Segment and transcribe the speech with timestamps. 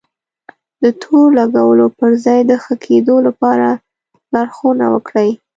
[0.83, 3.67] د تور لګولو پر ځای د ښه کېدو لپاره
[4.33, 5.29] لارښونه وکړئ.